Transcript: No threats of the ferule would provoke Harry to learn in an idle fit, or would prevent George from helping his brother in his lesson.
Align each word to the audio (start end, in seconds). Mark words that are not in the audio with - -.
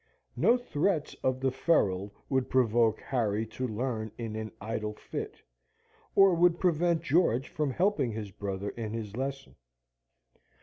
No 0.35 0.57
threats 0.57 1.13
of 1.23 1.39
the 1.41 1.51
ferule 1.51 2.11
would 2.27 2.49
provoke 2.49 2.99
Harry 3.01 3.45
to 3.45 3.67
learn 3.67 4.11
in 4.17 4.35
an 4.35 4.51
idle 4.59 4.95
fit, 4.95 5.35
or 6.15 6.33
would 6.33 6.59
prevent 6.59 7.03
George 7.03 7.49
from 7.49 7.69
helping 7.69 8.11
his 8.11 8.31
brother 8.31 8.69
in 8.69 8.93
his 8.93 9.15
lesson. 9.15 9.57